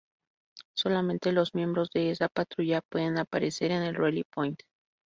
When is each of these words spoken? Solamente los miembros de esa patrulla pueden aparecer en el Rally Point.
Solamente 0.73 1.31
los 1.31 1.53
miembros 1.53 1.91
de 1.93 2.09
esa 2.09 2.27
patrulla 2.27 2.81
pueden 2.89 3.19
aparecer 3.19 3.69
en 3.69 3.83
el 3.83 3.93
Rally 3.93 4.23
Point. 4.23 4.59